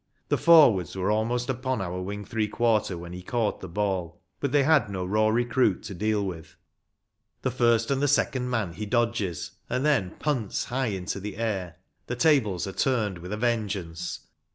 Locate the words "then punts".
9.85-10.63